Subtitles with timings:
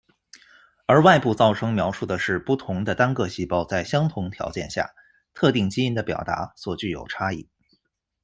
[0.87, 4.89] 而外部噪声描述的是不同的单个细胞在相同条件下，
[5.31, 7.47] 特定基因的表达所具有差异。